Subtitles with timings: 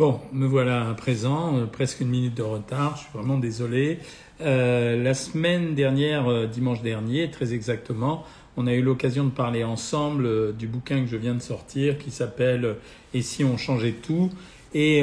[0.00, 3.98] Bon, me voilà à présent, euh, presque une minute de retard, je suis vraiment désolé.
[4.40, 8.24] Euh, la semaine dernière, euh, dimanche dernier, très exactement,
[8.56, 12.10] on a eu l'occasion de parler ensemble du bouquin que je viens de sortir qui
[12.10, 12.76] s'appelle
[13.12, 14.30] Et si on changeait tout?
[14.72, 15.02] Et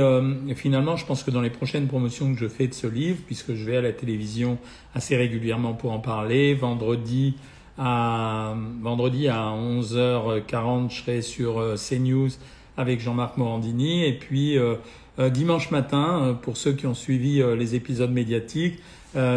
[0.56, 3.54] finalement, je pense que dans les prochaines promotions que je fais de ce livre, puisque
[3.54, 4.58] je vais à la télévision
[4.96, 7.36] assez régulièrement pour en parler, vendredi
[7.78, 12.30] à, vendredi à 11h40, je serai sur CNews
[12.78, 14.06] avec Jean-Marc Morandini.
[14.06, 14.76] Et puis euh,
[15.20, 18.80] euh, dimanche matin, euh, pour ceux qui ont suivi les épisodes médiatiques,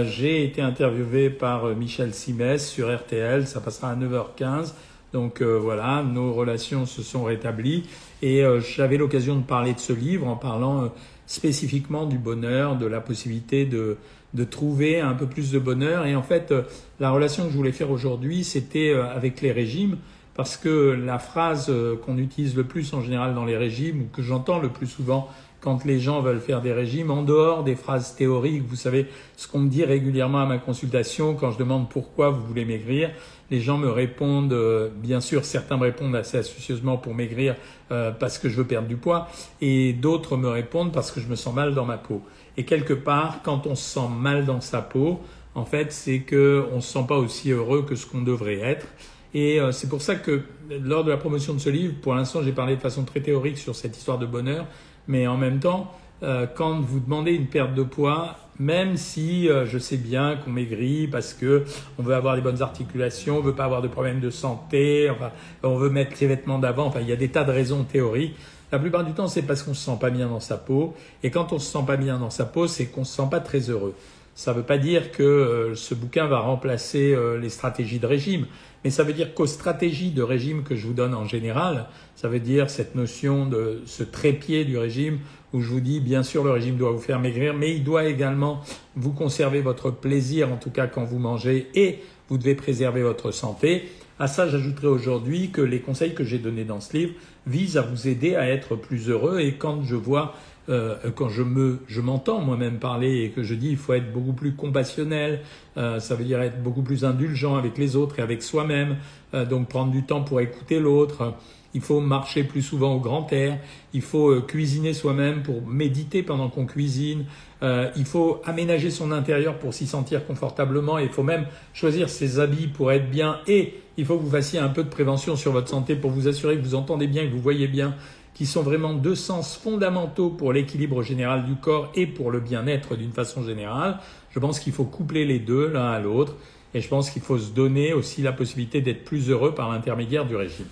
[0.05, 3.47] j'ai été interviewé par Michel Simès sur RTL.
[3.47, 4.75] Ça passera à 9h15.
[5.15, 7.85] Donc voilà, nos relations se sont rétablies
[8.21, 8.45] et
[8.77, 10.93] j'avais l'occasion de parler de ce livre en parlant
[11.27, 13.97] spécifiquement du bonheur, de la possibilité de,
[14.35, 16.05] de trouver un peu plus de bonheur.
[16.05, 16.53] Et en fait,
[16.99, 19.97] la relation que je voulais faire aujourd'hui, c'était avec les régimes
[20.35, 24.05] parce que la phrase euh, qu'on utilise le plus en général dans les régimes, ou
[24.13, 25.29] que j'entends le plus souvent
[25.61, 29.07] quand les gens veulent faire des régimes, en dehors des phrases théoriques, vous savez,
[29.37, 33.11] ce qu'on me dit régulièrement à ma consultation quand je demande pourquoi vous voulez maigrir,
[33.51, 37.57] les gens me répondent, euh, bien sûr, certains me répondent assez astucieusement pour maigrir
[37.91, 39.29] euh, parce que je veux perdre du poids,
[39.61, 42.23] et d'autres me répondent parce que je me sens mal dans ma peau.
[42.57, 45.21] Et quelque part, quand on se sent mal dans sa peau,
[45.55, 48.87] en fait, c'est qu'on ne se sent pas aussi heureux que ce qu'on devrait être.
[49.35, 50.43] Et euh, c'est pour ça que
[50.83, 53.59] lors de la promotion de ce livre, pour l'instant j'ai parlé de façon très théorique
[53.59, 54.67] sur cette histoire de bonheur,
[55.07, 59.65] mais en même temps, euh, quand vous demandez une perte de poids, même si euh,
[59.65, 61.65] je sais bien qu'on maigrit parce que
[61.99, 65.31] on veut avoir les bonnes articulations, on veut pas avoir de problèmes de santé, enfin,
[65.63, 68.37] on veut mettre les vêtements d'avant, enfin il y a des tas de raisons théoriques.
[68.73, 70.95] La plupart du temps, c'est parce qu'on se sent pas bien dans sa peau.
[71.25, 73.41] Et quand on se sent pas bien dans sa peau, c'est qu'on se sent pas
[73.41, 73.95] très heureux.
[74.41, 78.47] Ça ne veut pas dire que ce bouquin va remplacer les stratégies de régime
[78.85, 82.29] mais ça veut dire qu'aux stratégies de régime que je vous donne en général, ça
[82.29, 85.19] veut dire cette notion de ce trépied du régime
[85.53, 88.07] où je vous dis, bien sûr, le régime doit vous faire maigrir, mais il doit
[88.07, 88.63] également
[88.97, 91.99] vous conserver votre plaisir, en tout cas quand vous mangez, et
[92.29, 93.91] vous devez préserver votre santé.
[94.19, 97.13] À ça, j'ajouterai aujourd'hui que les conseils que j'ai donnés dans ce livre
[97.47, 99.41] visent à vous aider à être plus heureux.
[99.41, 100.35] Et quand je vois
[100.71, 104.13] euh, quand je me, je m'entends moi-même parler et que je dis il faut être
[104.13, 105.41] beaucoup plus compassionnel,
[105.77, 108.97] euh, ça veut dire être beaucoup plus indulgent avec les autres et avec soi-même,
[109.35, 111.35] euh, donc prendre du temps pour écouter l'autre.
[111.75, 113.57] Il faut marcher plus souvent au grand air.
[113.93, 117.27] Il faut cuisiner soi-même pour méditer pendant qu'on cuisine.
[117.63, 120.99] il faut aménager son intérieur pour s'y sentir confortablement.
[120.99, 123.39] il faut même choisir ses habits pour être bien.
[123.47, 126.27] Et il faut que vous fassiez un peu de prévention sur votre santé pour vous
[126.27, 127.95] assurer que vous entendez bien, que vous voyez bien,
[128.35, 132.97] qui sont vraiment deux sens fondamentaux pour l'équilibre général du corps et pour le bien-être
[132.97, 133.99] d'une façon générale.
[134.31, 136.37] Je pense qu'il faut coupler les deux l'un à l'autre
[136.75, 140.25] et je pense qu'il faut se donner aussi la possibilité d'être plus heureux par l'intermédiaire
[140.25, 140.67] du régime.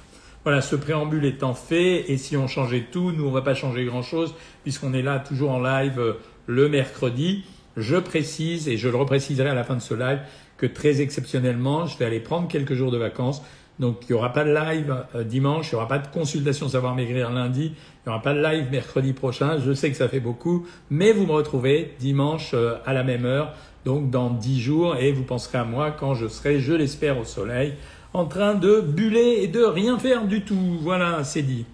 [0.45, 3.85] Voilà, ce préambule étant fait, et si on changeait tout, nous on va pas changer
[3.85, 6.15] grand-chose puisqu'on est là toujours en live euh,
[6.47, 7.45] le mercredi.
[7.77, 10.21] Je précise, et je le repréciserai à la fin de ce live,
[10.57, 13.43] que très exceptionnellement, je vais aller prendre quelques jours de vacances.
[13.79, 16.69] Donc il n'y aura pas de live euh, dimanche, il n'y aura pas de consultation
[16.69, 19.59] savoir maigrir lundi, il n'y aura pas de live mercredi prochain.
[19.59, 23.25] Je sais que ça fait beaucoup, mais vous me retrouvez dimanche euh, à la même
[23.25, 27.19] heure, donc dans dix jours, et vous penserez à moi quand je serai, je l'espère,
[27.19, 27.75] au soleil,
[28.15, 30.79] en train de buller et de rien faire du tout.
[30.81, 31.65] Voilà, c'est dit.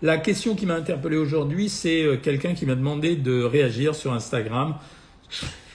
[0.00, 4.12] La question qui m'a interpellé aujourd'hui, c'est euh, quelqu'un qui m'a demandé de réagir sur
[4.12, 4.74] Instagram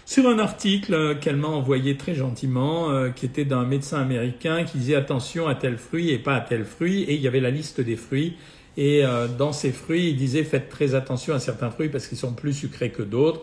[0.07, 4.77] sur un article qu'elle m'a envoyé très gentiment, euh, qui était d'un médecin américain qui
[4.77, 7.51] disait attention à tel fruit et pas à tel fruit, et il y avait la
[7.51, 8.37] liste des fruits.
[8.77, 12.17] Et euh, dans ces fruits, il disait faites très attention à certains fruits parce qu'ils
[12.17, 13.41] sont plus sucrés que d'autres.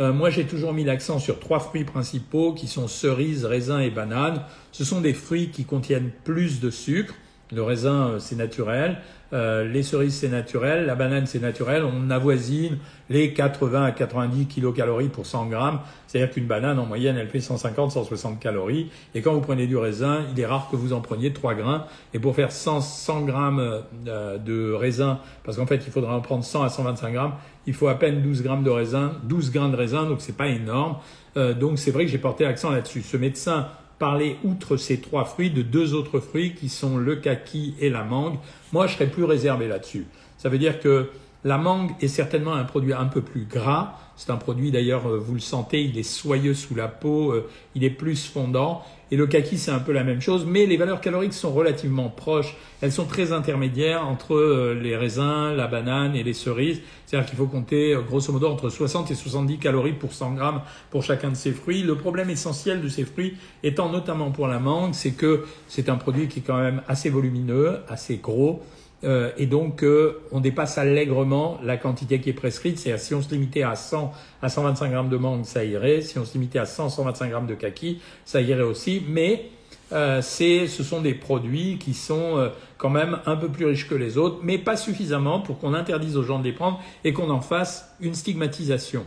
[0.00, 3.90] Euh, moi, j'ai toujours mis l'accent sur trois fruits principaux qui sont cerises, raisins et
[3.90, 4.42] bananes.
[4.72, 7.14] Ce sont des fruits qui contiennent plus de sucre.
[7.52, 8.98] Le raisin, c'est naturel.
[9.32, 10.86] Euh, les cerises, c'est naturel.
[10.86, 11.84] La banane, c'est naturel.
[11.84, 12.78] On avoisine
[13.08, 15.80] les 80 à 90 kilocalories pour 100 grammes.
[16.06, 18.90] C'est-à-dire qu'une banane, en moyenne, elle fait 150, 160 calories.
[19.14, 21.86] Et quand vous prenez du raisin, il est rare que vous en preniez 3 grains.
[22.14, 26.20] Et pour faire 100, 100 grammes euh, de raisin, parce qu'en fait, il faudra en
[26.20, 27.34] prendre 100 à 125 grammes,
[27.66, 30.48] il faut à peine 12 grammes de raisin, 12 grains de raisin, donc c'est pas
[30.48, 30.96] énorme.
[31.36, 33.02] Euh, donc c'est vrai que j'ai porté l'accent là-dessus.
[33.02, 33.68] Ce médecin
[34.00, 38.02] parler, outre ces trois fruits, de deux autres fruits qui sont le kaki et la
[38.02, 38.38] mangue.
[38.72, 40.06] Moi, je serais plus réservé là-dessus.
[40.38, 41.10] Ça veut dire que
[41.44, 43.94] la mangue est certainement un produit un peu plus gras.
[44.16, 47.48] C'est un produit d'ailleurs, euh, vous le sentez, il est soyeux sous la peau, euh,
[47.74, 48.82] il est plus fondant.
[49.10, 52.10] Et le kaki, c'est un peu la même chose, mais les valeurs caloriques sont relativement
[52.10, 52.54] proches.
[52.82, 56.82] Elles sont très intermédiaires entre euh, les raisins, la banane et les cerises.
[57.06, 60.60] C'est-à-dire qu'il faut compter grosso modo entre 60 et 70 calories pour 100 grammes
[60.90, 61.82] pour chacun de ces fruits.
[61.82, 65.96] Le problème essentiel de ces fruits étant notamment pour la mangue, c'est que c'est un
[65.96, 68.62] produit qui est quand même assez volumineux, assez gros,
[69.02, 72.78] Euh, et donc, euh, on dépasse allègrement la quantité qui est prescrite.
[72.78, 74.12] C'est-à-dire, si on se limitait à 100
[74.42, 76.02] à 125 grammes de mangue, ça irait.
[76.02, 79.02] Si on se limitait à 100, 125 grammes de kaki, ça irait aussi.
[79.08, 79.50] Mais
[79.92, 83.88] euh, c'est, ce sont des produits qui sont euh, quand même un peu plus riches
[83.88, 87.12] que les autres, mais pas suffisamment pour qu'on interdise aux gens de les prendre et
[87.12, 89.04] qu'on en fasse une stigmatisation.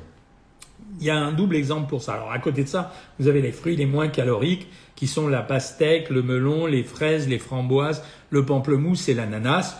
[1.03, 2.13] Il y a un double exemple pour ça.
[2.13, 5.41] Alors à côté de ça, vous avez les fruits les moins caloriques qui sont la
[5.41, 9.75] pastèque, le melon, les fraises, les framboises, le pamplemousse et l'ananas.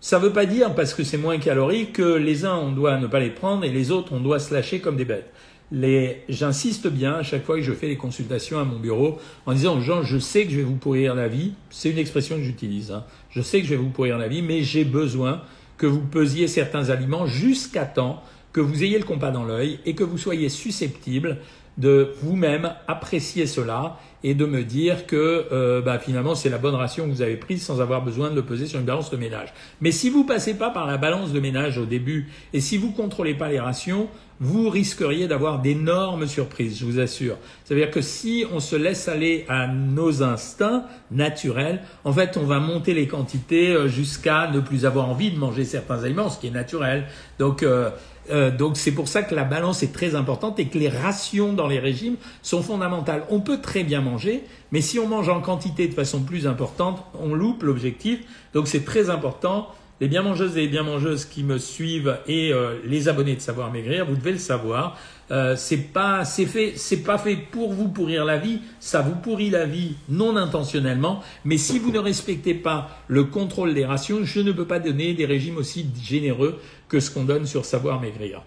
[0.00, 2.96] Ça ne veut pas dire, parce que c'est moins calorique, que les uns on doit
[3.00, 5.32] ne pas les prendre et les autres on doit se lâcher comme des bêtes.
[5.72, 6.22] Les...
[6.28, 9.78] J'insiste bien à chaque fois que je fais les consultations à mon bureau en disant
[9.78, 12.44] aux gens, je sais que je vais vous pourrir la vie, c'est une expression que
[12.44, 13.02] j'utilise, hein.
[13.30, 15.42] je sais que je vais vous pourrir la vie, mais j'ai besoin
[15.76, 18.22] que vous pesiez certains aliments jusqu'à temps
[18.52, 21.38] que vous ayez le compas dans l'œil et que vous soyez susceptible
[21.78, 26.74] de vous-même apprécier cela et de me dire que euh, bah, finalement c'est la bonne
[26.74, 29.16] ration que vous avez prise sans avoir besoin de le peser sur une balance de
[29.16, 29.54] ménage.
[29.80, 32.90] Mais si vous passez pas par la balance de ménage au début et si vous
[32.90, 34.08] contrôlez pas les rations,
[34.40, 37.36] vous risqueriez d'avoir d'énormes surprises, je vous assure.
[37.64, 42.60] C'est-à-dire que si on se laisse aller à nos instincts naturels, en fait, on va
[42.60, 46.46] monter les quantités euh, jusqu'à ne plus avoir envie de manger certains aliments, ce qui
[46.46, 47.06] est naturel.
[47.40, 47.90] Donc, euh,
[48.30, 51.52] euh, donc c'est pour ça que la balance est très importante et que les rations
[51.52, 53.24] dans les régimes sont fondamentales.
[53.30, 57.02] On peut très bien manger, mais si on mange en quantité de façon plus importante,
[57.20, 58.20] on loupe l'objectif.
[58.54, 59.68] Donc c'est très important.
[60.00, 63.40] Les bien mangeuses et les bien mangeuses qui me suivent et euh, les abonnés de
[63.40, 64.96] Savoir Maigrir, vous devez le savoir.
[65.30, 69.14] Euh, c'est pas c'est fait c'est pas fait pour vous pourrir la vie, ça vous
[69.14, 74.20] pourrit la vie non intentionnellement, mais si vous ne respectez pas le contrôle des rations,
[74.22, 76.58] je ne peux pas donner des régimes aussi généreux
[76.88, 78.42] que ce qu'on donne sur Savoir Maigrir.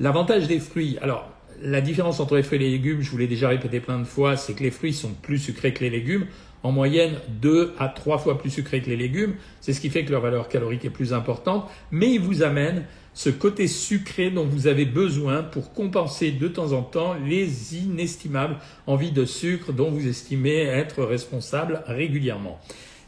[0.00, 1.28] L'avantage des fruits, alors
[1.62, 4.04] la différence entre les fruits et les légumes, je vous l'ai déjà répété plein de
[4.04, 6.26] fois, c'est que les fruits sont plus sucrés que les légumes,
[6.62, 10.04] en moyenne deux à trois fois plus sucrés que les légumes, c'est ce qui fait
[10.04, 12.84] que leur valeur calorique est plus importante, mais ils vous amènent
[13.14, 18.56] ce côté sucré dont vous avez besoin pour compenser de temps en temps les inestimables
[18.86, 22.60] envies de sucre dont vous estimez être responsable régulièrement.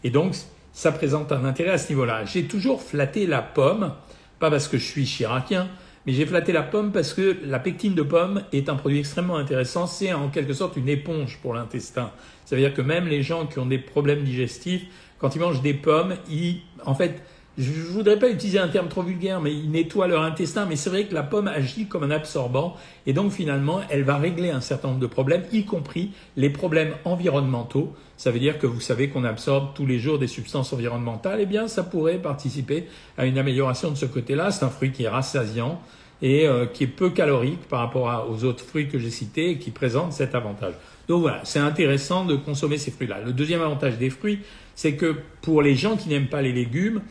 [0.05, 0.35] Et donc,
[0.73, 2.25] ça présente un intérêt à ce niveau-là.
[2.25, 3.93] J'ai toujours flatté la pomme,
[4.39, 5.69] pas parce que je suis chiracien,
[6.07, 9.37] mais j'ai flatté la pomme parce que la pectine de pomme est un produit extrêmement
[9.37, 9.87] intéressant.
[9.87, 12.11] C'est en quelque sorte une éponge pour l'intestin.
[12.45, 14.87] Ça veut dire que même les gens qui ont des problèmes digestifs,
[15.19, 17.23] quand ils mangent des pommes, ils, en fait,
[17.59, 20.65] je ne voudrais pas utiliser un terme trop vulgaire, mais ils nettoient leur intestin.
[20.67, 22.77] Mais c'est vrai que la pomme agit comme un absorbant.
[23.05, 26.95] Et donc finalement, elle va régler un certain nombre de problèmes, y compris les problèmes
[27.05, 27.93] environnementaux.
[28.17, 31.41] Ça veut dire que vous savez qu'on absorbe tous les jours des substances environnementales.
[31.43, 34.53] Eh bien, ça pourrait participer à une amélioration de ce côté-là.
[34.53, 35.81] C'est un fruit qui est rassasiant
[36.23, 39.59] et euh, qui est peu calorique par rapport aux autres fruits que j'ai cités et
[39.59, 40.75] qui présente cet avantage.
[41.09, 43.21] Donc voilà, c'est intéressant de consommer ces fruits-là.
[43.25, 44.41] Le deuxième avantage des fruits,
[44.77, 47.03] c'est que pour les gens qui n'aiment pas les légumes,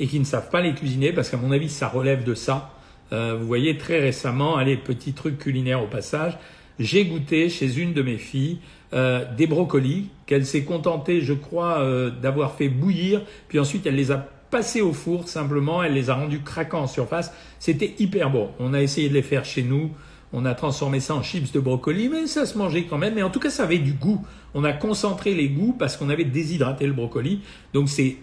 [0.00, 2.70] et qui ne savent pas les cuisiner, parce qu'à mon avis, ça relève de ça.
[3.12, 6.38] Euh, vous voyez, très récemment, allez, petit truc culinaire au passage,
[6.78, 8.58] j'ai goûté chez une de mes filles
[8.94, 13.96] euh, des brocolis qu'elle s'est contentée, je crois, euh, d'avoir fait bouillir, puis ensuite elle
[13.96, 17.32] les a passés au four simplement, elle les a rendus craquants en surface.
[17.58, 18.50] C'était hyper bon.
[18.60, 19.90] On a essayé de les faire chez nous.
[20.34, 23.14] On a transformé ça en chips de brocoli, mais ça se mangeait quand même.
[23.14, 24.24] Mais en tout cas, ça avait du goût.
[24.54, 27.40] On a concentré les goûts parce qu'on avait déshydraté le brocoli.
[27.72, 28.16] Donc c'est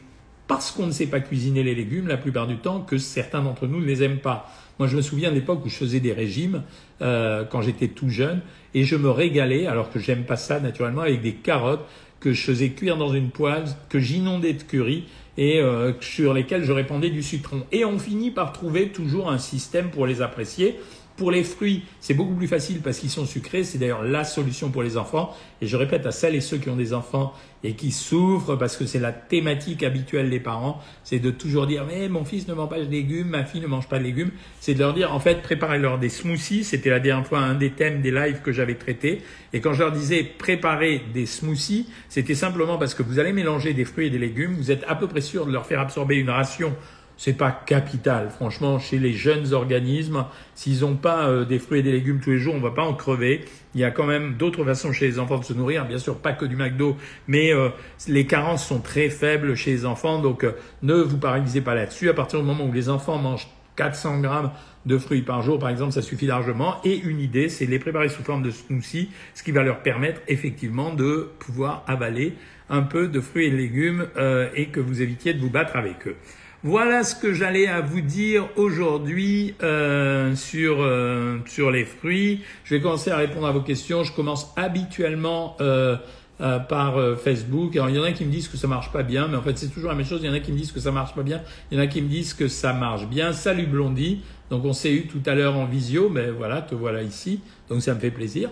[0.49, 3.67] parce qu'on ne sait pas cuisiner les légumes la plupart du temps que certains d'entre
[3.67, 4.51] nous ne les aiment pas.
[4.79, 6.63] Moi, je me souviens de l'époque où je faisais des régimes
[7.03, 8.41] euh, quand j'étais tout jeune
[8.73, 11.85] et je me régalais, alors que j'aime pas ça naturellement, avec des carottes
[12.19, 15.05] que je faisais cuire dans une poêle, que j'inondais de curry
[15.37, 17.63] et euh, sur lesquelles je répandais du citron.
[17.71, 20.79] Et on finit par trouver toujours un système pour les apprécier.
[21.19, 23.65] Pour les fruits, c'est beaucoup plus facile parce qu'ils sont sucrés.
[23.65, 25.35] C'est d'ailleurs la solution pour les enfants.
[25.61, 28.77] Et je répète à celles et ceux qui ont des enfants et qui souffrent parce
[28.77, 32.53] que c'est la thématique habituelle des parents, c'est de toujours dire mais mon fils ne
[32.53, 34.31] mange pas de légumes, ma fille ne mange pas de légumes.
[34.61, 36.63] C'est de leur dire en fait préparez-leur des smoothies.
[36.63, 39.21] C'était la dernière fois un des thèmes des lives que j'avais traité.
[39.51, 43.73] Et quand je leur disais préparer des smoothies, c'était simplement parce que vous allez mélanger
[43.73, 44.53] des fruits et des légumes.
[44.53, 46.73] Vous êtes à peu près sûr de leur faire absorber une ration
[47.19, 48.29] c'est pas capital.
[48.29, 52.29] Franchement, chez les jeunes organismes, s'ils n'ont pas euh, des fruits et des légumes tous
[52.29, 53.43] les jours, on va pas en crever.
[53.75, 56.17] Il y a quand même d'autres façons chez les enfants de se nourrir, bien sûr
[56.17, 56.95] pas que du McDo,
[57.27, 57.69] mais euh,
[58.07, 62.07] les carences sont très faibles chez les enfants, donc euh, ne vous paralysez pas là-dessus.
[62.07, 64.51] À partir du moment où les enfants mangent 400 grammes
[64.85, 66.77] de fruits par jour, par exemple, ça suffit largement.
[66.85, 70.21] Et une idée, c'est les préparer sous forme de smoothie, ce qui va leur permettre
[70.29, 72.35] effectivement de pouvoir avaler
[72.69, 74.07] un peu de fruits et légumes
[74.55, 76.15] et que vous évitiez de vous battre avec eux.
[76.63, 82.41] Voilà ce que j'allais à vous dire aujourd'hui euh, sur euh, sur les fruits.
[82.65, 84.03] Je vais commencer à répondre à vos questions.
[84.03, 85.95] Je commence habituellement euh,
[86.37, 87.77] par Facebook.
[87.77, 89.41] Alors il y en a qui me disent que ça marche pas bien, mais en
[89.41, 90.19] fait c'est toujours la même chose.
[90.21, 91.83] Il y en a qui me disent que ça marche pas bien, il y en
[91.83, 93.31] a qui me disent que ça marche bien.
[93.31, 94.19] Salut Blondie.
[94.49, 97.39] Donc on s'est eu tout à l'heure en visio, mais voilà, te voilà ici.
[97.69, 98.49] Donc ça me fait plaisir.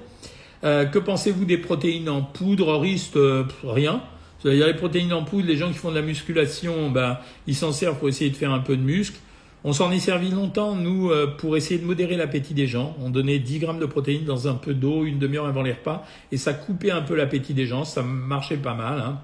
[0.61, 3.19] que pensez-vous des protéines en poudre, Riste
[3.65, 4.01] Rien.
[4.45, 7.17] A les protéines en poudre, les gens qui font de la musculation, ben,
[7.47, 9.17] ils s'en servent pour essayer de faire un peu de muscle.
[9.63, 12.95] On s'en est servi longtemps, nous, euh, pour essayer de modérer l'appétit des gens.
[13.01, 16.05] On donnait 10 grammes de protéines dans un peu d'eau une demi-heure avant les repas,
[16.31, 17.83] et ça coupait un peu l'appétit des gens.
[17.83, 18.99] Ça marchait pas mal.
[18.99, 19.19] Hein.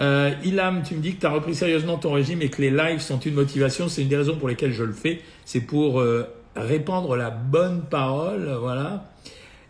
[0.00, 2.70] Euh, Ilham, tu me dis que tu as repris sérieusement ton régime et que les
[2.70, 3.88] lives sont une motivation.
[3.88, 5.20] C'est une des raisons pour lesquelles je le fais.
[5.44, 8.48] C'est pour euh, répandre la bonne parole.
[8.60, 9.10] Voilà.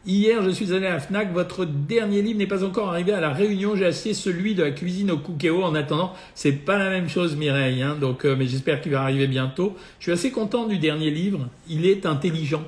[0.08, 1.34] Hier, je suis allé à FNAC.
[1.34, 3.76] Votre dernier livre n'est pas encore arrivé à la réunion.
[3.76, 5.62] J'ai acheté celui de la cuisine au cookéo.
[5.62, 7.82] En attendant, c'est pas la même chose, Mireille.
[7.82, 9.76] Hein, donc, euh, mais j'espère qu'il va arriver bientôt.
[9.98, 11.46] Je suis assez content du dernier livre.
[11.68, 12.62] Il est intelligent.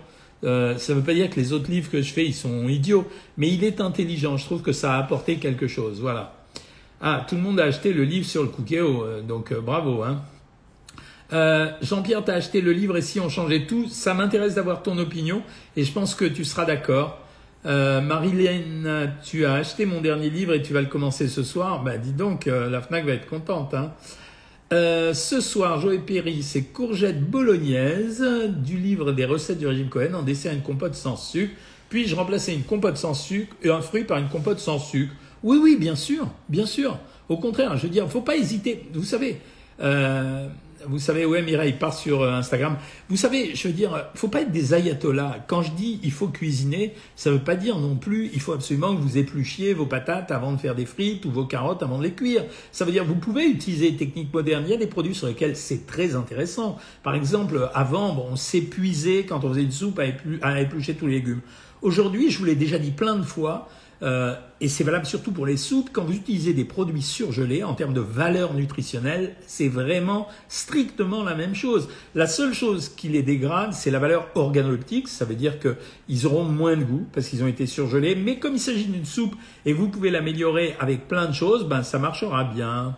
[0.45, 2.69] Euh, ça ne veut pas dire que les autres livres que je fais, ils sont
[2.69, 4.37] idiots, mais il est intelligent.
[4.37, 5.99] Je trouve que ça a apporté quelque chose.
[5.99, 6.35] Voilà.
[7.01, 10.03] Ah, tout le monde a acheté le livre sur le cookéo, euh, donc bravo.
[10.03, 10.21] Hein.
[11.81, 14.99] Jean-Pierre, tu as acheté le livre et si on changeait tout, ça m'intéresse d'avoir ton
[14.99, 15.43] opinion
[15.75, 17.19] et je pense que tu seras d'accord.
[17.67, 21.83] Euh, Marilène, tu as acheté mon dernier livre et tu vas le commencer ce soir.
[21.83, 23.75] Bah dis donc, euh, la FNAC va être contente.
[23.75, 23.93] Hein.
[24.73, 30.15] Euh, ce soir, Joël Perry, c'est courgettes bolognaises du livre des recettes du régime Cohen
[30.15, 31.53] en dessert une compote sans sucre.
[31.89, 35.13] Puis-je remplacer une compote sans sucre et un fruit par une compote sans sucre?
[35.43, 36.99] Oui, oui, bien sûr, bien sûr.
[37.29, 38.87] Au contraire, je veux dire, faut pas hésiter.
[38.95, 39.41] Vous savez,
[39.83, 40.49] euh,
[40.87, 42.77] vous savez, ouais, Mireille part sur euh, Instagram.
[43.09, 45.45] Vous savez, je veux dire, faut pas être des ayatollahs.
[45.47, 48.95] Quand je dis il faut cuisiner, ça veut pas dire non plus il faut absolument
[48.95, 52.05] que vous épluchiez vos patates avant de faire des frites ou vos carottes avant de
[52.05, 52.45] les cuire.
[52.73, 54.65] Ça veut dire vous pouvez utiliser des techniques modernes.
[54.67, 56.79] Il y a des produits sur lesquels c'est très intéressant.
[57.03, 60.01] Par exemple, avant, bon, on s'épuisait quand on faisait une soupe
[60.43, 61.41] à éplucher tous les légumes.
[61.83, 63.69] Aujourd'hui, je vous l'ai déjà dit plein de fois,
[64.03, 65.91] euh, et c'est valable surtout pour les soupes.
[65.93, 71.35] Quand vous utilisez des produits surgelés, en termes de valeur nutritionnelle, c'est vraiment strictement la
[71.35, 71.89] même chose.
[72.15, 75.09] La seule chose qui les dégrade, c'est la valeur organoleptique.
[75.09, 78.15] Ça veut dire qu'ils auront moins de goût parce qu'ils ont été surgelés.
[78.15, 79.35] Mais comme il s'agit d'une soupe
[79.67, 82.97] et vous pouvez l'améliorer avec plein de choses, ben ça marchera bien.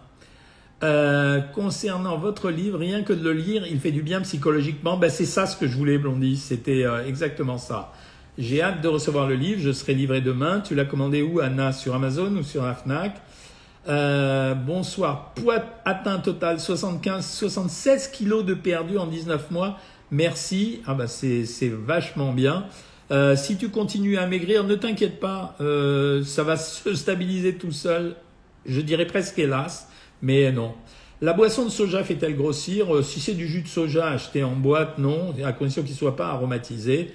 [0.82, 4.96] Euh, concernant votre livre, rien que de le lire, il fait du bien psychologiquement.
[4.96, 6.36] Ben, c'est ça ce que je voulais, Blondie.
[6.36, 7.92] C'était euh, exactement ça.
[8.38, 10.60] J'ai hâte de recevoir le livre, je serai livré demain.
[10.60, 11.72] Tu l'as commandé où, Anna?
[11.72, 13.20] Sur Amazon ou sur la FNAC
[13.88, 15.32] euh, bonsoir.
[15.34, 19.78] Poids atteint total 75, 76 kilos de perdu en 19 mois.
[20.10, 20.82] Merci.
[20.86, 22.66] Ah bah c'est vachement bien.
[23.10, 27.72] Euh, si tu continues à maigrir, ne t'inquiète pas, euh, ça va se stabiliser tout
[27.72, 28.14] seul.
[28.64, 29.88] Je dirais presque hélas,
[30.22, 30.74] mais non.
[31.20, 33.04] La boisson de soja fait-elle grossir?
[33.04, 36.16] Si c'est du jus de soja acheté en boîte, non, à condition qu'il ne soit
[36.16, 37.12] pas aromatisé.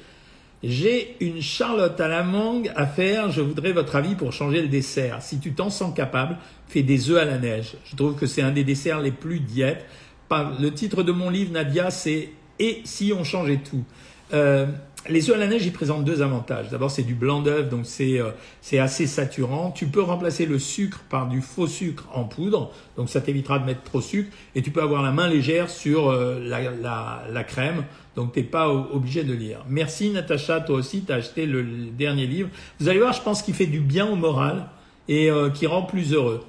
[0.63, 4.67] J'ai une charlotte à la mangue à faire, je voudrais votre avis pour changer le
[4.67, 5.21] dessert.
[5.21, 6.37] Si tu t'en sens capable,
[6.67, 7.75] fais des œufs à la neige.
[7.85, 9.85] Je trouve que c'est un des desserts les plus diètes.
[10.31, 13.83] Le titre de mon livre, Nadia, c'est Et si on changeait tout
[14.33, 14.65] euh,
[15.09, 16.69] les œufs à la neige, ils présentent deux avantages.
[16.69, 19.71] D'abord, c'est du blanc d'œuf, donc euh, c'est assez saturant.
[19.71, 23.65] Tu peux remplacer le sucre par du faux sucre en poudre, donc ça t'évitera de
[23.65, 24.35] mettre trop de sucre.
[24.55, 27.85] Et tu peux avoir la main légère sur euh, la, crème,
[28.17, 29.59] donc tu n'es pas obligé de lire.
[29.69, 31.63] Merci Natacha, toi aussi, tu as acheté le,
[31.97, 32.49] dernier livre.
[32.81, 34.67] Vous allez voir, je pense qu'il fait du bien au moral
[35.07, 36.43] et euh, qui rend plus heureux.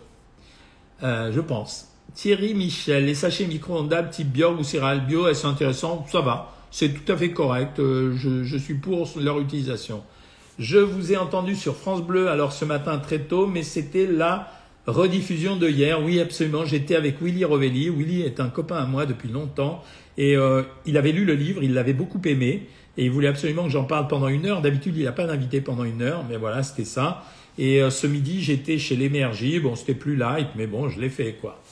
[1.02, 1.86] je pense.
[2.14, 6.54] Thierry Michel, les sachets micro-ondables type Bjorg ou céréales bio, elles sont intéressantes, ça va
[6.70, 7.78] c'est tout à fait correct.
[7.78, 10.02] Euh, je, suis pour leur utilisation.
[10.58, 14.50] Je vous ai entendu sur France Bleu alors ce matin très tôt, mais c'était la
[14.88, 16.02] rediffusion de hier.
[16.02, 16.64] Oui, absolument.
[16.64, 17.90] J'étais avec Willy Rovelli.
[17.90, 19.84] Willy est un copain à moi depuis longtemps
[20.16, 22.66] et euh, il avait lu le livre, il l'avait beaucoup aimé
[22.96, 24.62] et il voulait absolument que j'en parle pendant une heure.
[24.62, 27.24] D'habitude, il n'a pas d'invité pendant une heure, mais voilà, c'était ça.
[27.58, 29.60] Et euh, ce midi, j'étais chez l'énergie.
[29.60, 31.62] Bon, c'était plus light, mais bon, je l'ai fait quoi.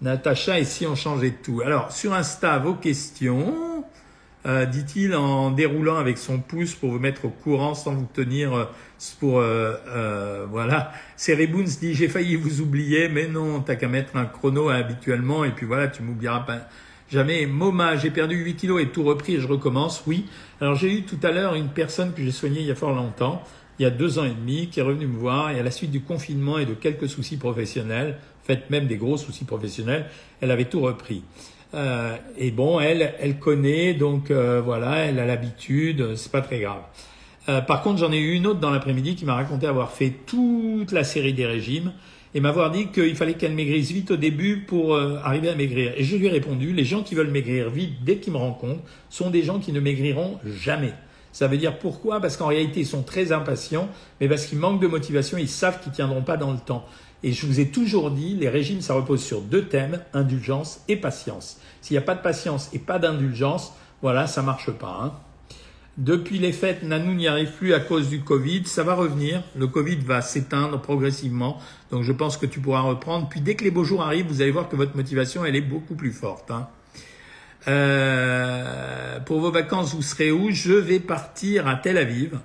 [0.00, 1.60] Natacha, et si on changeait tout?
[1.64, 3.71] Alors, sur Insta, vos questions.
[4.44, 8.52] Euh, dit-il en déroulant avec son pouce pour vous mettre au courant sans vous tenir
[8.52, 8.64] euh,
[9.20, 10.92] pour euh, euh voilà.
[11.16, 15.50] Seriboons dit j'ai failli vous oublier, mais non, t'as qu'à mettre un chrono habituellement et
[15.50, 16.58] puis voilà, tu m'oublieras pas
[17.08, 17.46] jamais.
[17.46, 20.02] Moma, j'ai perdu 8 kilos et tout repris et je recommence.
[20.06, 20.26] Oui.
[20.60, 22.94] Alors j'ai eu tout à l'heure une personne que j'ai soignée il y a fort
[22.94, 23.44] longtemps,
[23.78, 25.70] il y a deux ans et demi, qui est revenue me voir et à la
[25.70, 30.06] suite du confinement et de quelques soucis professionnels, fait même des gros soucis professionnels,
[30.40, 31.22] elle avait tout repris.
[31.74, 36.60] Euh, et bon, elle, elle connaît, donc euh, voilà, elle a l'habitude, c'est pas très
[36.60, 36.82] grave.
[37.48, 40.12] Euh, par contre, j'en ai eu une autre dans l'après-midi qui m'a raconté avoir fait
[40.26, 41.92] toute la série des régimes
[42.34, 45.92] et m'avoir dit qu'il fallait qu'elle maigrisse vite au début pour arriver à maigrir.
[45.96, 48.82] Et je lui ai répondu, les gens qui veulent maigrir vite dès qu'ils me rencontrent
[49.10, 50.94] sont des gens qui ne maigriront jamais.
[51.32, 52.20] Ça veut dire pourquoi?
[52.20, 53.88] Parce qu'en réalité, ils sont très impatients,
[54.20, 56.86] mais parce qu'ils manquent de motivation, ils savent qu'ils tiendront pas dans le temps.
[57.24, 60.96] Et je vous ai toujours dit, les régimes, ça repose sur deux thèmes, indulgence et
[60.96, 61.58] patience.
[61.80, 63.72] S'il n'y a pas de patience et pas d'indulgence,
[64.02, 65.00] voilà, ça marche pas.
[65.02, 65.12] Hein.
[65.98, 68.64] Depuis les fêtes, Nanou n'y arrive plus à cause du Covid.
[68.64, 69.42] Ça va revenir.
[69.54, 71.58] Le Covid va s'éteindre progressivement.
[71.90, 73.28] Donc je pense que tu pourras reprendre.
[73.28, 75.60] Puis dès que les beaux jours arrivent, vous allez voir que votre motivation, elle est
[75.60, 76.50] beaucoup plus forte.
[76.50, 76.66] Hein.
[77.68, 80.50] Euh, pour vos vacances, vous serez où?
[80.50, 82.38] Je vais partir à Tel Aviv.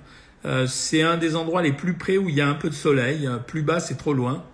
[0.44, 2.74] Euh, c'est un des endroits les plus près où il y a un peu de
[2.74, 3.28] soleil.
[3.46, 4.44] Plus bas, c'est trop loin.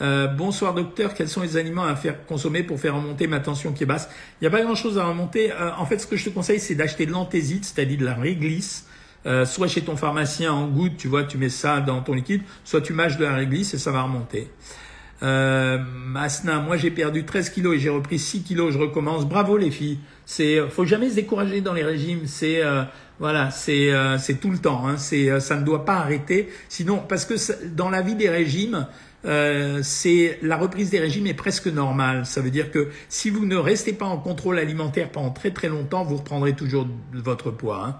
[0.00, 3.72] Euh, bonsoir docteur, quels sont les aliments à faire consommer pour faire remonter ma tension
[3.72, 4.08] qui est basse?
[4.40, 5.52] Il n'y a pas grand-chose à remonter.
[5.52, 8.14] Euh, en fait, ce que je te conseille, c'est d'acheter de l'anthésite, c'est-à-dire de la
[8.14, 8.86] réglisse.
[9.26, 12.42] Euh, soit chez ton pharmacien en goutte, tu vois, tu mets ça dans ton liquide,
[12.62, 14.50] soit tu mâches de la réglisse et ça va remonter.
[15.22, 19.26] Euh, Masna, moi j'ai perdu 13 kilos et j'ai repris 6 kilos, je recommence.
[19.26, 19.98] Bravo les filles.
[20.26, 22.26] C'est, faut jamais se décourager dans les régimes.
[22.26, 22.62] C'est,
[23.18, 24.88] voilà, c'est, c'est tout le temps.
[24.88, 24.96] Hein.
[24.96, 26.48] C'est, ça ne doit pas arrêter.
[26.68, 27.34] Sinon, parce que
[27.68, 28.86] dans la vie des régimes,
[29.26, 32.26] euh, c'est la reprise des régimes est presque normale.
[32.26, 35.68] Ça veut dire que si vous ne restez pas en contrôle alimentaire pendant très très
[35.68, 37.84] longtemps, vous reprendrez toujours votre poids.
[37.86, 37.96] Hein.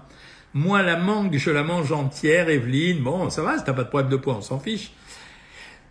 [0.53, 2.99] Moi, la mangue, je la mange entière, Evelyne.
[3.01, 4.93] Bon, ça va, si t'as pas de problème de poids, on s'en fiche.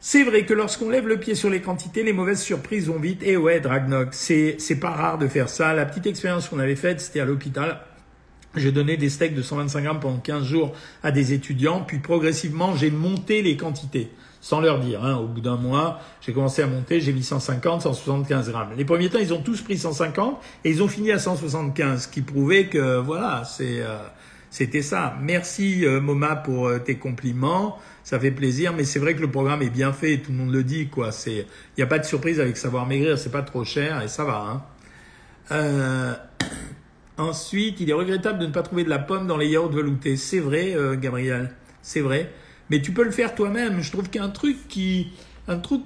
[0.06, 3.22] C'est vrai que lorsqu'on lève le pied sur les quantités, les mauvaises surprises vont vite.
[3.22, 5.72] Et eh ouais, Dragnog, c'est, c'est pas rare de faire ça.
[5.72, 7.80] La petite expérience qu'on avait faite, c'était à l'hôpital.
[8.54, 12.76] J'ai donné des steaks de 125 grammes pendant 15 jours à des étudiants, puis progressivement,
[12.76, 14.10] j'ai monté les quantités
[14.42, 15.02] sans leur dire.
[15.02, 15.16] Hein.
[15.16, 18.72] Au bout d'un mois, j'ai commencé à monter, j'ai mis 150, 175 grammes.
[18.76, 22.08] Les premiers temps, ils ont tous pris 150 et ils ont fini à 175, ce
[22.08, 23.96] qui prouvait que voilà, c'est euh,
[24.54, 25.18] c'était ça.
[25.20, 29.28] Merci euh, Moma pour euh, tes compliments, ça fait plaisir, mais c'est vrai que le
[29.28, 31.10] programme est bien fait, tout le monde le dit quoi.
[31.26, 31.44] Il
[31.76, 34.62] n'y a pas de surprise avec savoir maigrir, c'est pas trop cher et ça va.
[35.50, 36.16] Hein.
[37.18, 40.16] Ensuite, il est regrettable de ne pas trouver de la pomme dans les yaourts veloutés.
[40.16, 41.50] C'est vrai, Gabriel,
[41.82, 42.30] c'est vrai.
[42.70, 43.80] Mais tu peux le faire toi-même.
[43.80, 45.12] Je trouve qu'un truc qui,
[45.64, 45.82] truc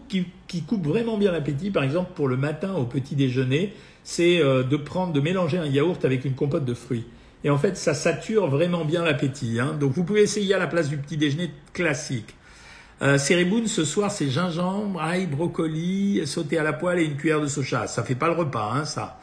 [0.66, 3.72] coupe vraiment bien l'appétit, par exemple pour le matin au petit déjeuner,
[4.04, 7.06] c'est euh, de prendre, de mélanger un yaourt avec une compote de fruits.
[7.44, 9.60] Et en fait, ça sature vraiment bien l'appétit.
[9.60, 9.76] Hein.
[9.78, 12.34] Donc vous pouvez essayer à la place du petit déjeuner classique.
[13.00, 17.46] Euh, ce soir, c'est gingembre, ail, brocoli, sauté à la poêle et une cuillère de
[17.46, 17.86] soja.
[17.86, 19.20] Ça fait pas le repas, hein, ça.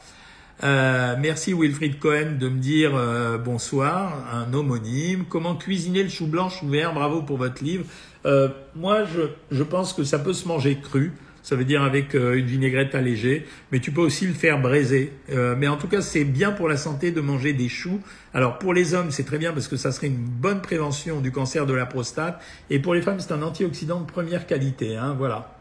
[0.64, 5.26] Euh, merci Wilfried Cohen de me dire euh, bonsoir, un homonyme.
[5.28, 6.94] Comment cuisiner le chou blanc, chou vert?
[6.94, 7.86] Bravo pour votre livre.
[8.26, 11.12] Euh, moi, je, je, pense que ça peut se manger cru.
[11.46, 15.12] Ça veut dire avec une vinaigrette allégée, mais tu peux aussi le faire braiser.
[15.30, 18.02] mais en tout cas, c'est bien pour la santé de manger des choux.
[18.34, 21.32] Alors pour les hommes, c'est très bien parce que ça serait une bonne prévention du
[21.32, 22.42] cancer de la prostate.
[22.72, 24.98] Et pour les femmes, c'est un antioxydant de première qualité.
[24.98, 25.56] Hein, voilà.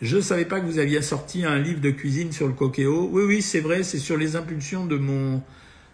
[0.00, 3.08] Je savais pas que vous aviez sorti un livre de cuisine sur le coquéo.
[3.10, 5.42] Oui, oui, c'est vrai, c'est sur les impulsions de mon,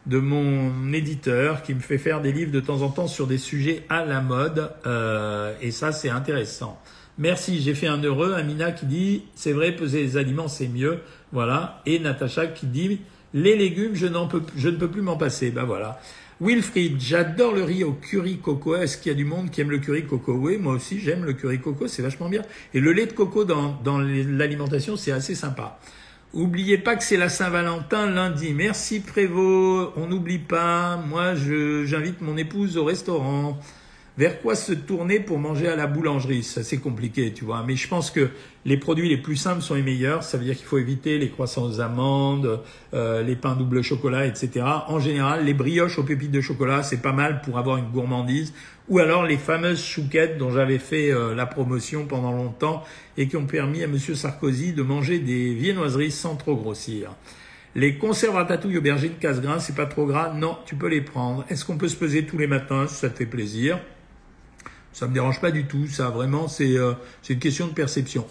[0.04, 3.38] de mon éditeur qui me fait faire des livres de temps en temps sur des
[3.38, 4.70] sujets à la mode.
[4.84, 6.78] Euh, et ça, c'est intéressant.
[7.18, 8.34] Merci, j'ai fait un heureux.
[8.34, 10.98] Amina qui dit, c'est vrai, peser les aliments, c'est mieux.
[11.32, 11.80] Voilà.
[11.86, 13.00] Et Natacha qui dit,
[13.34, 15.50] les légumes, je, ne peux plus m'en passer.
[15.50, 16.00] Ben voilà.
[16.40, 18.74] Wilfried, j'adore le riz au curry coco.
[18.74, 20.32] Est-ce qu'il y a du monde qui aime le curry coco?
[20.34, 22.42] Oui, moi aussi j'aime le curry coco, c'est vachement bien.
[22.74, 25.78] Et le lait de coco dans, dans l'alimentation, c'est assez sympa.
[26.32, 28.52] Oubliez pas que c'est la Saint-Valentin lundi.
[28.52, 29.92] Merci Prévost.
[29.96, 30.96] On n'oublie pas.
[30.96, 33.60] Moi, j'invite mon épouse au restaurant
[34.16, 36.42] vers quoi se tourner pour manger à la boulangerie?
[36.42, 37.64] C'est assez compliqué, tu vois.
[37.66, 38.30] Mais je pense que
[38.64, 40.22] les produits les plus simples sont les meilleurs.
[40.22, 42.60] Ça veut dire qu'il faut éviter les croissants aux amandes,
[42.92, 44.64] euh, les pains double chocolat, etc.
[44.86, 48.54] En général, les brioches aux pépites de chocolat, c'est pas mal pour avoir une gourmandise.
[48.88, 52.84] Ou alors les fameuses chouquettes dont j'avais fait euh, la promotion pendant longtemps
[53.16, 57.14] et qui ont permis à Monsieur Sarkozy de manger des viennoiseries sans trop grossir.
[57.74, 60.32] Les conserves ratatouille aubergines casse-grains, c'est pas trop gras?
[60.32, 61.44] Non, tu peux les prendre.
[61.48, 62.86] Est-ce qu'on peut se peser tous les matins?
[62.86, 63.80] Ça te fait plaisir.
[64.94, 65.86] Ça me dérange pas du tout.
[65.88, 66.94] Ça, vraiment, c'est euh,
[67.28, 68.26] une question de perception.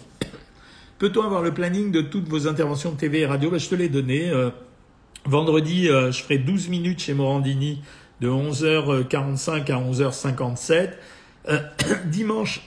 [0.98, 3.50] Peut-on avoir le planning de toutes vos interventions de TV et radio?
[3.50, 4.30] Ben, Je te l'ai donné.
[4.30, 4.50] Euh,
[5.26, 7.82] vendredi, euh, je ferai 12 minutes chez Morandini
[8.20, 10.90] de 11h45 à 11h57.
[11.50, 11.58] Euh,
[12.06, 12.62] dimanche,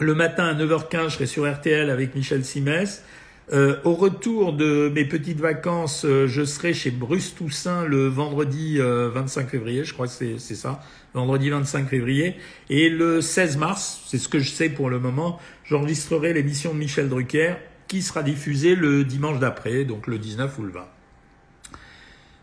[0.00, 3.04] le matin à 9h15, je serai sur RTL avec Michel Simès.
[3.50, 8.78] Euh, au retour de mes petites vacances, euh, je serai chez Bruce Toussaint le vendredi
[8.78, 10.80] 25 février, je crois que c'est ça,
[11.12, 12.36] vendredi 25 février.
[12.70, 16.78] Et le 16 mars, c'est ce que je sais pour le moment, j'enregistrerai l'émission de
[16.78, 17.54] Michel Drucker
[17.88, 20.86] qui sera diffusée le dimanche d'après, donc le 19 ou le 20.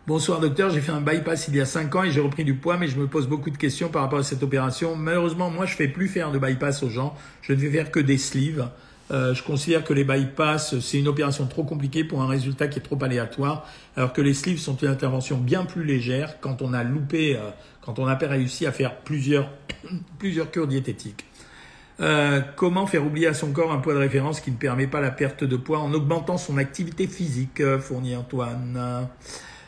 [0.05, 2.55] Bonsoir docteur, j'ai fait un bypass il y a 5 ans et j'ai repris du
[2.55, 4.95] poids, mais je me pose beaucoup de questions par rapport à cette opération.
[4.95, 7.99] Malheureusement, moi je fais plus faire de bypass aux gens, je ne fais faire que
[7.99, 8.69] des sleeves.
[9.11, 12.79] Euh, je considère que les bypass, c'est une opération trop compliquée pour un résultat qui
[12.79, 16.73] est trop aléatoire, alors que les sleeves sont une intervention bien plus légère quand on
[16.73, 17.49] a loupé, euh,
[17.81, 19.49] quand on n'a pas réussi à faire plusieurs,
[20.51, 21.25] cures diététiques.
[22.01, 25.01] Euh, comment faire oublier à son corps un poids de référence qui ne permet pas
[25.01, 29.07] la perte de poids en augmentant son activité physique, fournit Antoine.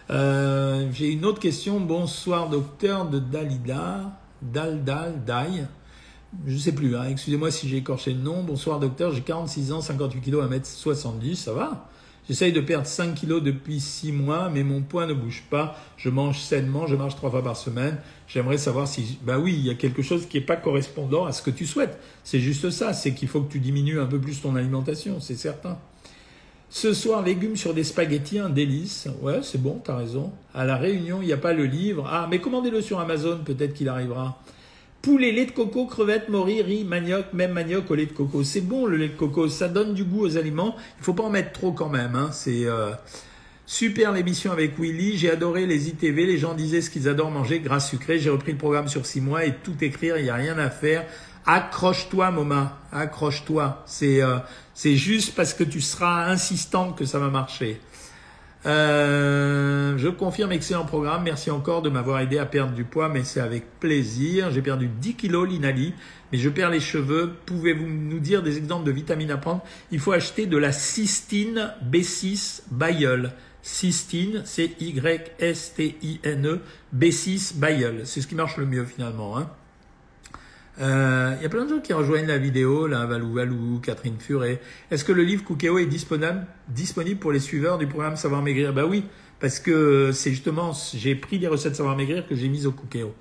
[0.09, 1.81] J'ai une autre question.
[1.81, 4.17] Bonsoir docteur de Dalida.
[4.41, 5.65] Dal Dal Dai
[6.47, 7.05] je sais plus, hein.
[7.09, 8.43] excusez-moi si j'ai écorché le nom.
[8.43, 11.87] Bonsoir docteur, j'ai 46 ans, 58 kg, 1m70, ça va?
[12.27, 15.75] J'essaye de perdre 5 kg depuis 6 mois, mais mon poids ne bouge pas.
[15.97, 17.97] Je mange sainement, je marche 3 fois par semaine.
[18.27, 19.17] J'aimerais savoir si...
[19.23, 21.65] Bah oui, il y a quelque chose qui n'est pas correspondant à ce que tu
[21.65, 21.99] souhaites.
[22.23, 25.35] C'est juste ça, c'est qu'il faut que tu diminues un peu plus ton alimentation, c'est
[25.35, 25.77] certain.
[26.69, 29.09] Ce soir, légumes sur des spaghettis, un délice.
[29.21, 30.31] Ouais, c'est bon, t'as raison.
[30.53, 32.07] À la réunion, il n'y a pas le livre.
[32.09, 34.41] Ah, mais commandez-le sur Amazon, peut-être qu'il arrivera.
[35.01, 38.43] Poulet, lait de coco, crevettes, moris, riz, manioc, même manioc au lait de coco.
[38.43, 40.75] C'est bon le lait de coco, ça donne du goût aux aliments.
[40.99, 42.15] Il faut pas en mettre trop quand même.
[42.15, 42.29] Hein.
[42.31, 42.91] C'est euh,
[43.65, 45.17] super l'émission avec Willy.
[45.17, 46.27] J'ai adoré les ITV.
[46.27, 48.19] Les gens disaient ce qu'ils adorent manger, grâce sucré.
[48.19, 50.69] J'ai repris le programme sur six mois et tout écrire, il n'y a rien à
[50.69, 51.05] faire.
[51.47, 52.77] Accroche-toi, Moma.
[52.91, 53.83] Accroche-toi.
[53.87, 54.37] C'est euh,
[54.75, 57.79] c'est juste parce que tu seras insistant que ça va marcher.
[58.65, 61.23] Euh, je confirme, excellent programme.
[61.23, 64.51] Merci encore de m'avoir aidé à perdre du poids, mais c'est avec plaisir.
[64.51, 65.93] J'ai perdu 10 kilos, Linali,
[66.31, 67.33] mais je perds les cheveux.
[67.45, 69.63] Pouvez-vous nous dire des exemples de vitamines à prendre?
[69.91, 73.31] Il faut acheter de la cystine B6 Bayeul.
[73.63, 76.61] Cystine, c'est Y-S-T-I-N-E,
[76.95, 78.01] B6 Bayeul.
[78.05, 79.37] C'est ce qui marche le mieux finalement.
[79.37, 79.49] Hein.
[80.81, 84.59] Euh, il y a plein de gens qui rejoignent la vidéo, Valou Valou, Catherine Furet.
[84.89, 88.73] Est-ce que le livre Cookéo est disponible, disponible pour les suiveurs du programme Savoir Maigrir?
[88.73, 89.03] Bah oui,
[89.39, 93.13] parce que c'est justement, j'ai pris les recettes Savoir Maigrir que j'ai mises au Cookéo.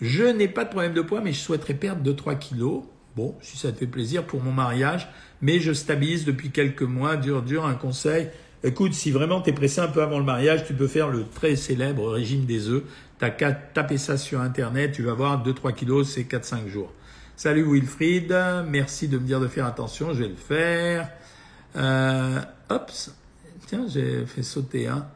[0.00, 2.84] Je n'ai pas de problème de poids, mais je souhaiterais perdre 2-3 kilos.
[3.14, 5.08] Bon, si ça te fait plaisir pour mon mariage,
[5.40, 8.28] mais je stabilise depuis quelques mois, dur, dur, un conseil.
[8.62, 11.24] Écoute, si vraiment tu es pressé un peu avant le mariage, tu peux faire le
[11.24, 12.82] très célèbre régime des œufs.
[13.18, 16.92] T'as qu'à taper ça sur Internet, tu vas voir 2-3 kilos, c'est 4-5 jours.
[17.34, 18.34] Salut Wilfried,
[18.68, 21.08] merci de me dire de faire attention, je vais le faire.
[21.76, 22.90] Euh, hop,
[23.66, 24.96] tiens, j'ai fait sauter un.
[24.96, 25.06] Hein.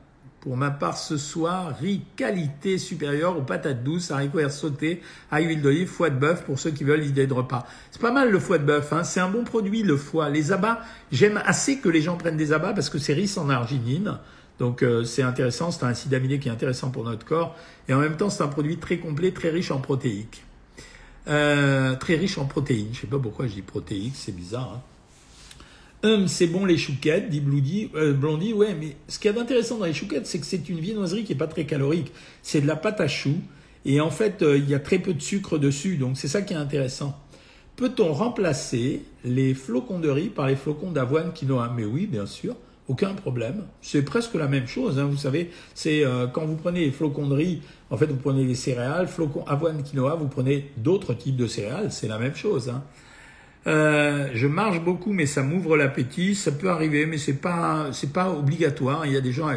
[0.41, 5.43] Pour ma part, ce soir, riz qualité supérieure aux patates douces, haricots verts sautés, à
[5.43, 7.67] huile d'olive, foie de bœuf pour ceux qui veulent l'idée de repas.
[7.91, 9.05] C'est pas mal le foie de bœuf, hein.
[9.05, 10.31] c'est un bon produit le foie.
[10.31, 10.81] Les abats,
[11.13, 14.19] j'aime assez que les gens prennent des abats parce que c'est riche en arginine.
[14.61, 17.57] Donc euh, c'est intéressant, c'est un acide aminé qui est intéressant pour notre corps.
[17.89, 20.45] Et en même temps, c'est un produit très complet, très riche en protéiques.
[21.29, 22.91] Euh, très riche en protéines.
[22.93, 24.77] Je sais pas pourquoi je dis protéiques, c'est bizarre.
[24.77, 26.09] Hein.
[26.09, 27.91] Hum, c'est bon les chouquettes, dit Blondie.
[27.95, 30.69] Euh, Blondie, ouais, mais ce qu'il y a d'intéressant dans les chouquettes, c'est que c'est
[30.69, 32.13] une viennoiserie qui est pas très calorique.
[32.43, 33.41] C'est de la pâte à choux.
[33.87, 35.97] Et en fait, il y a très peu de sucre dessus.
[35.97, 37.19] Donc c'est ça qui est intéressant.
[37.77, 41.73] Peut-on remplacer les flocons de riz par les flocons d'avoine quinoa?
[41.75, 42.57] Mais oui, bien sûr.
[42.91, 43.67] Aucun problème.
[43.83, 44.99] C'est presque la même chose.
[44.99, 48.17] Hein, vous savez, c'est euh, quand vous prenez les flocons de riz, en fait, vous
[48.17, 52.35] prenez les céréales, flocons avoine, quinoa, vous prenez d'autres types de céréales, c'est la même
[52.35, 52.69] chose.
[52.69, 52.83] Hein.
[53.69, 56.35] Euh, je marche beaucoup, mais ça m'ouvre l'appétit.
[56.35, 59.07] Ça peut arriver, mais c'est pas c'est pas obligatoire.
[59.07, 59.49] Il y a des gens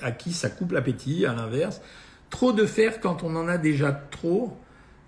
[0.00, 1.80] à, qui ça coupe l'appétit, à l'inverse.
[2.30, 4.56] Trop de fer quand on en a déjà trop.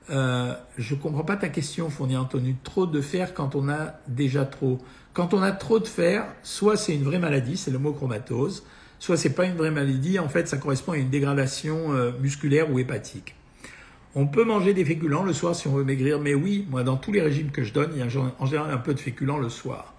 [0.09, 2.57] Euh, je comprends pas ta question, fourni Anthony.
[2.65, 4.79] Trop de fer quand on a déjà trop.
[5.13, 8.65] Quand on a trop de fer, soit c'est une vraie maladie, c'est l'homochromatose,
[8.99, 12.71] soit c'est pas une vraie maladie, en fait ça correspond à une dégradation euh, musculaire
[12.73, 13.35] ou hépatique.
[14.15, 16.97] On peut manger des féculents le soir si on veut maigrir, mais oui, moi dans
[16.97, 18.07] tous les régimes que je donne, il y a
[18.39, 19.95] en général un peu de féculents le soir.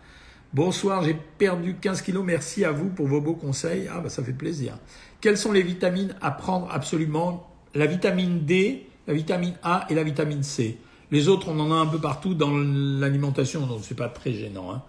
[0.54, 3.88] Bonsoir, j'ai perdu 15 kilos, merci à vous pour vos beaux conseils.
[3.90, 4.78] Ah bah ça fait plaisir.
[5.22, 6.70] Quelles sont les vitamines à prendre?
[6.72, 10.78] Absolument La vitamine D, la vitamine A et la vitamine C.
[11.12, 14.72] Les autres, on en a un peu partout dans l'alimentation, donc c'est pas très gênant.
[14.72, 14.82] Hein.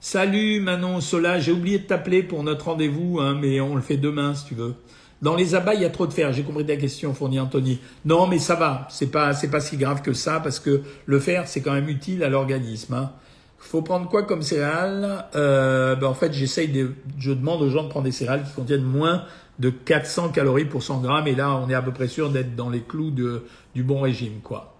[0.00, 3.96] Salut Manon Sola, j'ai oublié de t'appeler pour notre rendez-vous, hein, mais on le fait
[3.96, 4.74] demain si tu veux.
[5.22, 6.32] Dans les abats, il y a trop de fer.
[6.32, 7.80] J'ai compris ta question, fourni Anthony.
[8.04, 8.86] Non, mais ça va.
[8.88, 12.22] C'est pas, pas si grave que ça parce que le fer, c'est quand même utile
[12.22, 12.94] à l'organisme.
[12.94, 13.10] Hein.
[13.58, 15.24] Faut prendre quoi comme céréales?
[15.34, 18.52] Euh, ben En fait, j'essaye de, je demande aux gens de prendre des céréales qui
[18.52, 19.24] contiennent moins
[19.58, 21.26] de 400 calories pour 100 grammes.
[21.26, 23.44] Et là, on est à peu près sûr d'être dans les clous de,
[23.74, 24.74] du bon régime, quoi.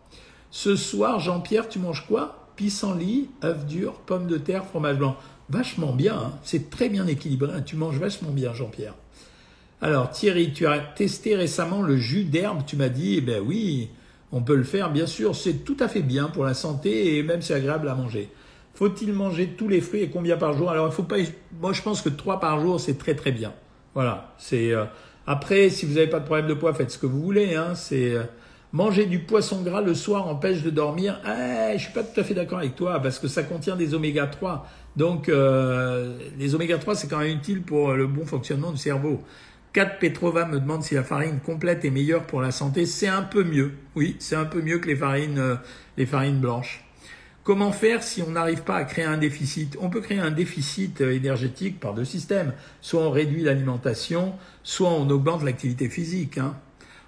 [0.51, 2.49] Ce soir, Jean-Pierre, tu manges quoi?
[2.57, 5.17] Pissenlit, œufs durs, pommes de terre, fromage blanc.
[5.51, 6.33] Vachement bien, hein.
[6.43, 7.53] c'est très bien équilibré.
[7.65, 8.95] Tu manges vachement bien, Jean-Pierre.
[9.81, 13.91] Alors Thierry, tu as testé récemment le jus d'herbe, tu m'as dit, eh ben oui,
[14.33, 17.23] on peut le faire, bien sûr, c'est tout à fait bien pour la santé et
[17.23, 18.29] même c'est agréable à manger.
[18.75, 20.71] Faut-il manger tous les fruits et combien par jour?
[20.71, 21.17] Alors il faut pas,
[21.61, 23.53] moi je pense que trois par jour c'est très très bien.
[23.95, 24.85] Voilà, c'est euh,
[25.27, 27.55] après si vous n'avez pas de problème de poids, faites ce que vous voulez.
[27.55, 28.25] Hein, c'est euh,
[28.73, 31.19] Manger du poisson gras le soir empêche de dormir.
[31.27, 33.95] Eh, je suis pas tout à fait d'accord avec toi parce que ça contient des
[33.95, 34.67] oméga 3.
[34.95, 39.23] Donc euh, les oméga 3 c'est quand même utile pour le bon fonctionnement du cerveau.
[39.73, 42.85] 4 Petrova me demande si la farine complète est meilleure pour la santé.
[42.85, 43.73] C'est un peu mieux.
[43.97, 45.59] Oui, c'est un peu mieux que les farines,
[45.97, 46.88] les farines blanches.
[47.49, 49.79] Comment faire si on n'arrive pas à créer un déficit?
[49.81, 52.53] On peut créer un déficit euh, énergétique par deux systèmes.
[52.83, 56.37] Soit on réduit l'alimentation, soit on augmente l'activité physique.
[56.37, 56.57] Hein.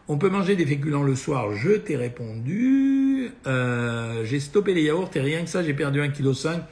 [0.09, 3.33] On peut manger des féculents le soir, je t'ai répondu.
[3.47, 6.63] Euh, j'ai stoppé les yaourts et rien que ça, j'ai perdu 1,5 kg.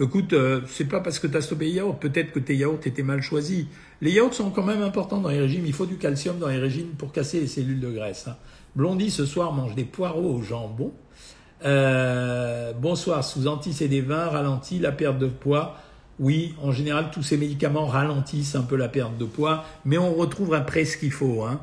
[0.00, 2.80] Écoute, euh, c'est pas parce que tu as stoppé les yaourts, peut-être que tes yaourts
[2.84, 3.66] étaient mal choisis.
[4.00, 5.64] Les yaourts sont quand même importants dans les régimes.
[5.64, 8.26] Il faut du calcium dans les régimes pour casser les cellules de graisse.
[8.26, 8.34] Hein.
[8.74, 10.92] Blondie ce soir mange des poireaux au jambon.
[11.64, 15.76] Euh, bonsoir, sous anti des vins, ralentit la perte de poids.
[16.18, 20.14] Oui, en général, tous ces médicaments ralentissent un peu la perte de poids, mais on
[20.14, 21.42] retrouve après ce qu'il faut.
[21.42, 21.60] Hein.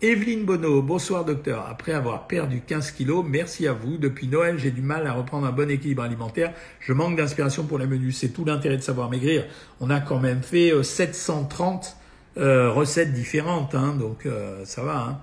[0.00, 1.66] Evelyne Bonneau, bonsoir docteur.
[1.68, 3.96] Après avoir perdu 15 kilos, merci à vous.
[3.96, 6.52] Depuis Noël, j'ai du mal à reprendre un bon équilibre alimentaire.
[6.80, 8.16] Je manque d'inspiration pour les menus.
[8.18, 9.44] C'est tout l'intérêt de savoir maigrir.
[9.80, 11.96] On a quand même fait 730
[12.36, 14.28] euh, euh, recettes différentes, hein, donc
[14.64, 14.98] ça va.
[15.00, 15.18] Hein.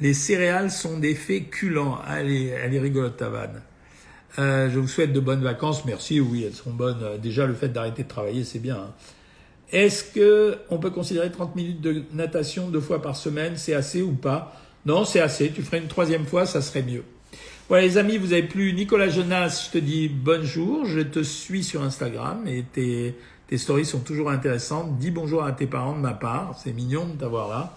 [0.00, 1.98] Les céréales sont des féculents.
[2.06, 3.62] Allez, elle est rigolote ta vanne.
[4.36, 5.84] je vous souhaite de bonnes vacances.
[5.84, 7.18] Merci, oui, elles seront bonnes.
[7.20, 8.76] Déjà, le fait d'arrêter de travailler, c'est bien.
[8.76, 8.94] Hein.
[9.70, 14.00] Est-ce que on peut considérer 30 minutes de natation deux fois par semaine, c'est assez
[14.00, 14.56] ou pas?
[14.86, 15.50] Non, c'est assez.
[15.50, 17.04] Tu ferais une troisième fois, ça serait mieux.
[17.68, 21.62] Voilà les amis, vous avez plus Nicolas Jonas, je te dis bonjour, je te suis
[21.62, 23.14] sur Instagram et tes,
[23.46, 24.98] tes stories sont toujours intéressantes.
[24.98, 27.76] Dis bonjour à tes parents de ma part, c'est mignon de t'avoir là.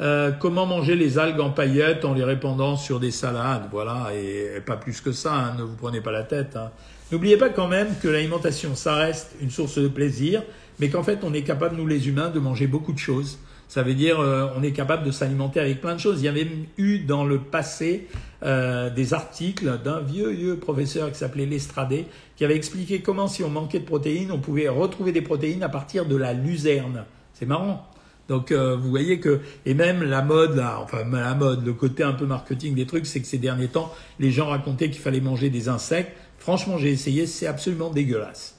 [0.00, 4.60] Euh, comment manger les algues en paillettes en les répandant sur des salades, voilà, et,
[4.60, 6.56] pas plus que ça, hein, ne vous prenez pas la tête.
[6.56, 6.70] Hein.
[7.12, 10.42] N'oubliez pas quand même que l'alimentation, ça reste une source de plaisir,
[10.80, 13.38] mais qu'en fait, on est capable, nous les humains, de manger beaucoup de choses.
[13.68, 16.20] Ça veut dire, euh, on est capable de s'alimenter avec plein de choses.
[16.20, 18.06] Il y avait eu dans le passé
[18.42, 23.42] euh, des articles d'un vieux, vieux professeur qui s'appelait Lestradé, qui avait expliqué comment, si
[23.44, 27.04] on manquait de protéines, on pouvait retrouver des protéines à partir de la luzerne.
[27.32, 27.91] C'est marrant.
[28.28, 32.02] Donc euh, vous voyez que et même la mode là, enfin la mode, le côté
[32.02, 35.20] un peu marketing des trucs, c'est que ces derniers temps, les gens racontaient qu'il fallait
[35.20, 36.12] manger des insectes.
[36.38, 38.56] Franchement, j'ai essayé, c'est absolument dégueulasse.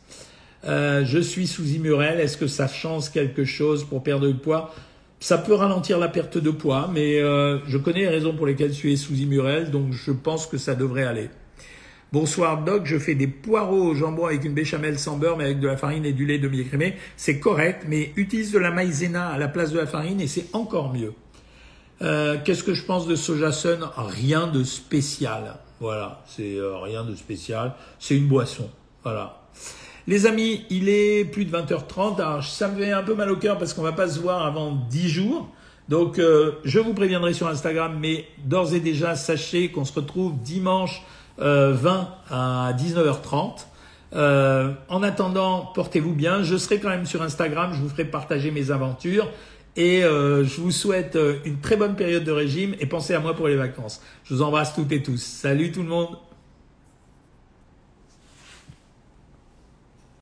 [0.65, 4.73] Euh, je suis sous Imurel, est-ce que ça change quelque chose pour perdre du poids?
[5.19, 8.71] Ça peut ralentir la perte de poids, mais euh, je connais les raisons pour lesquelles
[8.71, 11.29] tu es sous Imurel, donc je pense que ça devrait aller.
[12.13, 15.59] Bonsoir Doc, je fais des poireaux au jambon avec une béchamel sans beurre, mais avec
[15.59, 16.93] de la farine et du lait demi-écrémé.
[17.17, 20.45] C'est correct, mais utilise de la maïzena à la place de la farine et c'est
[20.53, 21.15] encore mieux.
[22.03, 23.89] Euh, qu'est-ce que je pense de Soja Sun?
[23.97, 25.55] Rien de spécial.
[25.79, 27.73] Voilà, c'est rien de spécial.
[27.97, 28.69] C'est une boisson.
[29.01, 29.41] Voilà.
[30.05, 32.21] Les amis, il est plus de 20h30.
[32.21, 34.45] Alors, ça me fait un peu mal au cœur parce qu'on va pas se voir
[34.45, 35.49] avant 10 jours.
[35.89, 40.39] Donc, euh, je vous préviendrai sur Instagram, mais d'ores et déjà, sachez qu'on se retrouve
[40.43, 41.01] dimanche
[41.37, 41.73] 20 euh,
[42.29, 43.65] à 19h30.
[44.15, 46.43] Euh, en attendant, portez-vous bien.
[46.43, 47.71] Je serai quand même sur Instagram.
[47.73, 49.29] Je vous ferai partager mes aventures.
[49.75, 53.47] Et je vous souhaite une très bonne période de régime et pensez à moi pour
[53.47, 54.01] les vacances.
[54.23, 55.19] Je vous embrasse toutes et tous.
[55.19, 56.15] Salut tout le monde